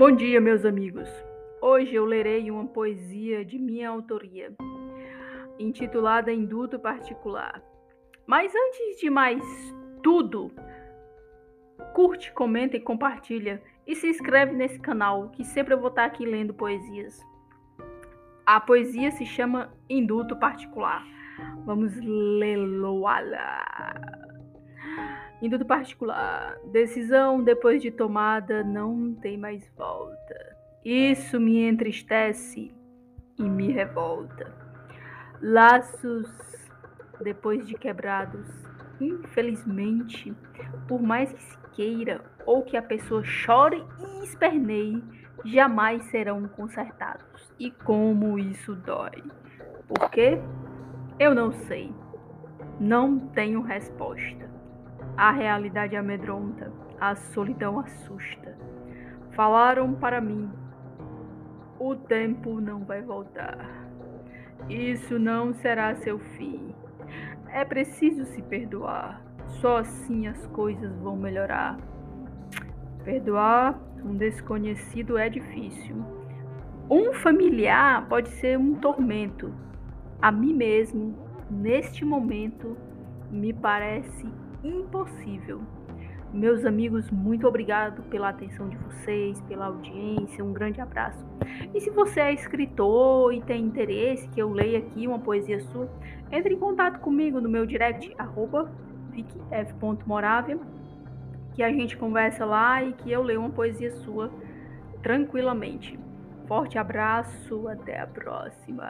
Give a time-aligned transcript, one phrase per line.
[0.00, 1.06] Bom dia, meus amigos.
[1.60, 4.50] Hoje eu lerei uma poesia de minha autoria,
[5.58, 7.62] intitulada Induto Particular.
[8.26, 9.42] Mas antes de mais
[10.02, 10.50] tudo,
[11.92, 16.24] curte, comenta e compartilha e se inscreve nesse canal, que sempre eu vou estar aqui
[16.24, 17.20] lendo poesias.
[18.46, 21.04] A poesia se chama Induto Particular.
[21.66, 23.90] Vamos lê-lo-la.
[25.42, 26.58] Induto particular.
[26.70, 30.56] Decisão depois de tomada não tem mais volta.
[30.84, 32.74] Isso me entristece
[33.38, 34.52] e me revolta.
[35.40, 36.28] Laços
[37.22, 38.46] depois de quebrados,
[39.00, 40.34] infelizmente,
[40.86, 45.02] por mais que se queira ou que a pessoa chore e esperneie,
[45.44, 47.50] jamais serão consertados.
[47.58, 49.22] E como isso dói.
[49.88, 50.38] Por quê?
[51.18, 51.92] Eu não sei.
[52.78, 54.49] Não tenho resposta.
[55.20, 58.56] A realidade amedronta, a solidão assusta.
[59.32, 60.50] Falaram para mim:
[61.78, 63.68] o tempo não vai voltar.
[64.66, 66.74] Isso não será seu fim.
[67.50, 69.22] É preciso se perdoar.
[69.60, 71.76] Só assim as coisas vão melhorar.
[73.04, 76.02] Perdoar um desconhecido é difícil.
[76.90, 79.52] Um familiar pode ser um tormento.
[80.22, 81.14] A mim mesmo,
[81.50, 82.74] neste momento,
[83.30, 84.26] me parece
[84.62, 85.60] impossível.
[86.32, 91.26] Meus amigos, muito obrigado pela atenção de vocês, pela audiência, um grande abraço.
[91.74, 95.90] E se você é escritor e tem interesse que eu leia aqui uma poesia sua,
[96.30, 98.70] entre em contato comigo no meu direct, arroba
[99.10, 100.58] vicf.moravia,
[101.54, 104.30] que a gente conversa lá e que eu leio uma poesia sua
[105.02, 105.98] tranquilamente.
[106.46, 108.88] Forte abraço, até a próxima!